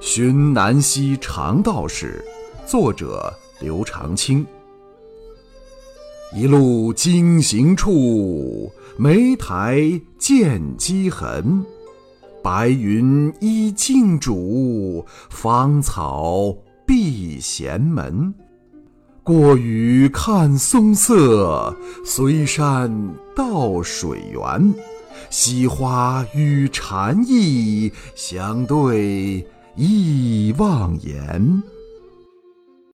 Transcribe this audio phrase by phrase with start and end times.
[0.00, 2.22] 寻南溪常道士，
[2.66, 4.46] 作者刘长卿。
[6.34, 11.64] 一路经行处，莓苔见积痕。
[12.42, 16.54] 白云依镜主，芳草
[16.86, 18.32] 闭闲门。
[19.22, 21.74] 过雨看松色，
[22.04, 24.74] 随山到水源。
[25.30, 29.44] 溪花与禅意，相对
[29.76, 31.75] 忆忘言。